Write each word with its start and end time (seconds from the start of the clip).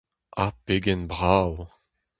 Ha 0.37 0.47
pegen 0.65 1.01
brav! 1.11 1.53